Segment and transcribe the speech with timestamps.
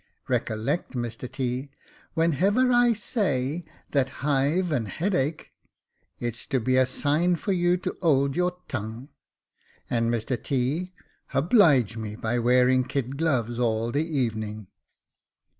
[0.27, 1.69] Recollect, Mr T.,
[2.17, 5.49] wheny^ever I say that ifi've an Va^ache,
[6.17, 9.09] it's to be a sign for you to 'old your tongue;
[9.91, 10.91] and, Mr T.,
[11.35, 14.65] i^oblige me by wearing kid gloves all the evening."